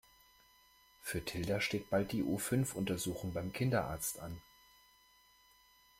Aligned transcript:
Für 1.03 1.23
Tilda 1.23 1.61
steht 1.61 1.91
bald 1.91 2.11
die 2.11 2.23
U-Fünf 2.23 2.73
Untersuchung 2.73 3.33
beim 3.33 3.53
Kinderarzt 3.53 4.17
an. 4.19 4.41